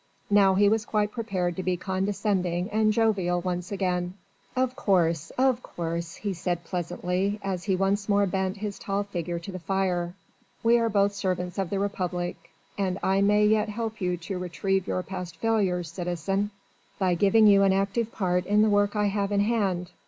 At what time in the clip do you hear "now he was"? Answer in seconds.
0.31-0.83